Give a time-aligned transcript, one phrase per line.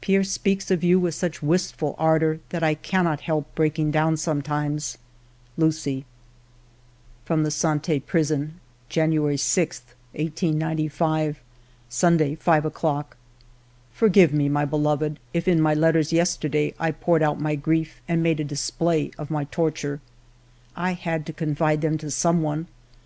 [0.00, 4.96] Pierre speaks of you with such wistful ardor that 1 cannot help breaking down sometimes.
[5.58, 6.06] Lucie."
[7.26, 8.54] From the Sante Prison:—
[8.96, 9.82] January 6,
[10.14, 11.42] 1895,
[11.90, 13.18] Sunday, 5 o'clock."
[13.92, 18.22] Forgive me, my beloved, if in my letters yesterday I poured out my grief and
[18.22, 20.00] made a display of my torture.
[20.74, 22.66] I had to confide them 56 FIVE YEARS OF MY LIFE to some one